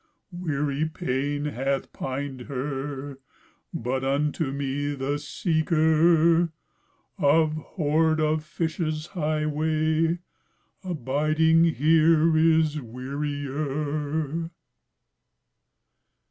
[0.31, 3.19] Weary pain hath pined her,
[3.71, 6.51] But unto me, the seeker
[7.19, 10.17] Of hoard of fishes highway,
[10.83, 14.49] Abiding here is wearier."